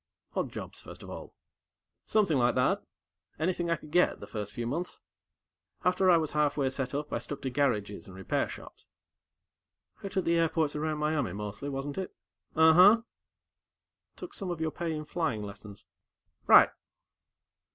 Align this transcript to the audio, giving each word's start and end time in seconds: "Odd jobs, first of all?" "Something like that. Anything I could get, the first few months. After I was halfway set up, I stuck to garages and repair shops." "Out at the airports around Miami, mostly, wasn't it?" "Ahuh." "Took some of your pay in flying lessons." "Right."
"Odd 0.35 0.51
jobs, 0.51 0.81
first 0.81 1.03
of 1.03 1.11
all?" 1.11 1.35
"Something 2.05 2.39
like 2.39 2.55
that. 2.55 2.81
Anything 3.37 3.69
I 3.69 3.75
could 3.75 3.91
get, 3.91 4.19
the 4.19 4.25
first 4.25 4.51
few 4.51 4.65
months. 4.65 4.99
After 5.85 6.09
I 6.09 6.17
was 6.17 6.31
halfway 6.31 6.71
set 6.71 6.95
up, 6.95 7.13
I 7.13 7.19
stuck 7.19 7.43
to 7.43 7.51
garages 7.51 8.07
and 8.07 8.15
repair 8.15 8.49
shops." 8.49 8.87
"Out 10.03 10.17
at 10.17 10.25
the 10.25 10.39
airports 10.39 10.75
around 10.75 10.97
Miami, 10.97 11.33
mostly, 11.33 11.69
wasn't 11.69 11.99
it?" 11.99 12.15
"Ahuh." 12.55 13.03
"Took 14.15 14.33
some 14.33 14.49
of 14.49 14.59
your 14.59 14.71
pay 14.71 14.91
in 14.91 15.05
flying 15.05 15.43
lessons." 15.43 15.85
"Right." 16.47 16.71